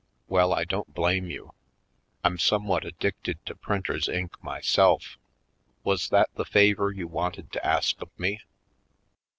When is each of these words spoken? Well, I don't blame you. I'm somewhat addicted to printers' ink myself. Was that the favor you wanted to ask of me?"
Well, 0.27 0.51
I 0.51 0.63
don't 0.63 0.95
blame 0.95 1.29
you. 1.29 1.53
I'm 2.23 2.39
somewhat 2.39 2.85
addicted 2.85 3.37
to 3.45 3.53
printers' 3.53 4.09
ink 4.09 4.43
myself. 4.43 5.15
Was 5.83 6.09
that 6.09 6.33
the 6.33 6.43
favor 6.43 6.89
you 6.91 7.05
wanted 7.07 7.51
to 7.51 7.63
ask 7.63 8.01
of 8.01 8.09
me?" 8.17 8.41